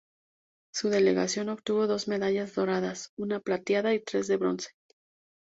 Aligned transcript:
Su 0.73 0.89
delegación 0.89 1.49
obtuvo 1.49 1.85
dos 1.85 2.07
medallas 2.07 2.55
doradas, 2.55 3.11
una 3.19 3.39
plateada 3.39 3.93
y 3.93 4.01
tres 4.03 4.25
de 4.27 4.37
bronce. 4.37 4.69